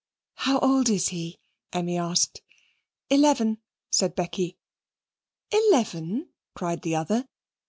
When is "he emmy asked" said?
1.09-2.41